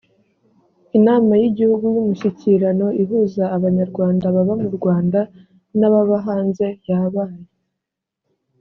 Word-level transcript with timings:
inama 0.97 1.33
y’igihugu 1.41 1.85
y’umushyikirano 1.95 2.87
ihuza 3.01 3.43
abanyarwanda 3.55 4.25
baba 4.35 4.53
mu 4.61 4.69
rwanda 4.77 5.19
nababa 5.79 6.17
hanze 6.27 6.65
yabaye 6.89 7.41